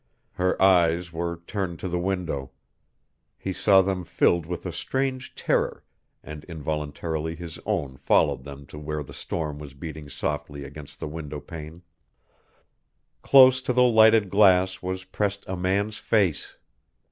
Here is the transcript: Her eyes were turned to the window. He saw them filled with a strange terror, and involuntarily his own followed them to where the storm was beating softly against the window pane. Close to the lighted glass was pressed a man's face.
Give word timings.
Her 0.31 0.59
eyes 0.59 1.13
were 1.13 1.41
turned 1.45 1.79
to 1.81 1.87
the 1.87 1.99
window. 1.99 2.53
He 3.37 3.53
saw 3.53 3.83
them 3.83 4.03
filled 4.03 4.47
with 4.47 4.65
a 4.65 4.71
strange 4.71 5.35
terror, 5.35 5.83
and 6.23 6.43
involuntarily 6.45 7.35
his 7.35 7.59
own 7.67 7.97
followed 7.97 8.43
them 8.43 8.65
to 8.73 8.79
where 8.79 9.03
the 9.03 9.13
storm 9.13 9.59
was 9.59 9.75
beating 9.75 10.09
softly 10.09 10.63
against 10.63 10.99
the 10.99 11.07
window 11.07 11.39
pane. 11.39 11.83
Close 13.21 13.61
to 13.61 13.73
the 13.73 13.83
lighted 13.83 14.31
glass 14.31 14.81
was 14.81 15.03
pressed 15.03 15.47
a 15.47 15.55
man's 15.55 15.97
face. 15.99 16.57